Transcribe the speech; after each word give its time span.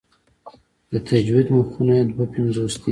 د 0.91 0.93
تجوید 1.09 1.47
مخونه 1.55 1.93
یې 1.99 2.03
دوه 2.09 2.25
پنځوس 2.33 2.73
دي. 2.75 2.79